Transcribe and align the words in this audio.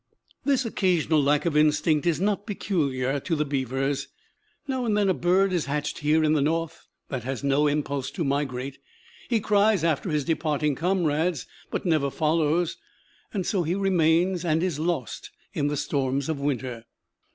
This 0.45 0.65
occasional 0.65 1.21
lack 1.21 1.45
of 1.45 1.55
instinct 1.55 2.07
is 2.07 2.19
not 2.19 2.47
peculiar 2.47 3.19
to 3.19 3.35
the 3.35 3.45
beavers. 3.45 4.07
Now 4.67 4.83
and 4.83 4.97
then 4.97 5.09
a 5.09 5.13
bird 5.13 5.53
is 5.53 5.65
hatched 5.67 5.99
here 5.99 6.23
in 6.23 6.33
the 6.33 6.41
North 6.41 6.87
that 7.09 7.23
has 7.23 7.43
no 7.43 7.67
impulse 7.67 8.09
to 8.13 8.23
migrate. 8.23 8.79
He 9.29 9.39
cries 9.39 9.83
after 9.83 10.09
his 10.09 10.25
departing 10.25 10.73
comrades, 10.73 11.45
but 11.69 11.85
never 11.85 12.09
follows. 12.09 12.77
So 13.43 13.61
he 13.61 13.75
remains 13.75 14.43
and 14.43 14.63
is 14.63 14.79
lost 14.79 15.29
in 15.53 15.67
the 15.67 15.77
storms 15.77 16.29
of 16.29 16.39
winter. 16.39 16.85